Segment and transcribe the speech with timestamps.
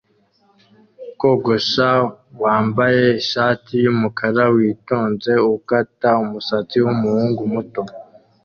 [1.19, 1.89] Kogosha
[2.43, 7.81] wambaye ishati yumukara witonze ukata umusatsi wumuhungu muto